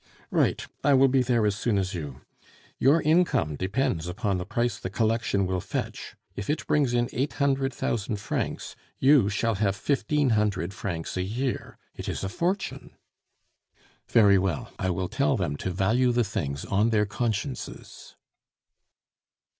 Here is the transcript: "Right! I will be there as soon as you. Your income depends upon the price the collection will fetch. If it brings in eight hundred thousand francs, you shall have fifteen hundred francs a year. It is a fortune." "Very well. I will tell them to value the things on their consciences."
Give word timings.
"Right! 0.31 0.65
I 0.83 0.95
will 0.95 1.09
be 1.09 1.21
there 1.21 1.45
as 1.45 1.55
soon 1.55 1.77
as 1.77 1.93
you. 1.93 2.21
Your 2.79 3.03
income 3.03 3.55
depends 3.55 4.07
upon 4.07 4.39
the 4.39 4.47
price 4.47 4.79
the 4.79 4.89
collection 4.89 5.45
will 5.45 5.61
fetch. 5.61 6.15
If 6.35 6.49
it 6.49 6.65
brings 6.65 6.95
in 6.95 7.07
eight 7.13 7.33
hundred 7.33 7.71
thousand 7.71 8.15
francs, 8.15 8.75
you 8.97 9.29
shall 9.29 9.53
have 9.61 9.75
fifteen 9.75 10.31
hundred 10.31 10.73
francs 10.73 11.17
a 11.17 11.21
year. 11.21 11.77
It 11.93 12.09
is 12.09 12.23
a 12.23 12.29
fortune." 12.29 12.95
"Very 14.09 14.39
well. 14.39 14.73
I 14.79 14.89
will 14.89 15.07
tell 15.07 15.37
them 15.37 15.55
to 15.57 15.69
value 15.69 16.11
the 16.11 16.23
things 16.23 16.65
on 16.65 16.89
their 16.89 17.05
consciences." 17.05 18.15